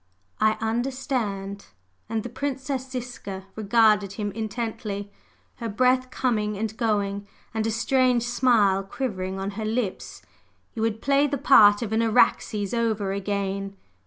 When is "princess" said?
2.29-2.89